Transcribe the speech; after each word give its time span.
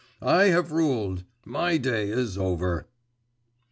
I 0.23 0.45
have 0.45 0.71
ruled, 0.71 1.25
my 1.45 1.77
day 1.77 2.09
is 2.09 2.35
over! 2.35 2.87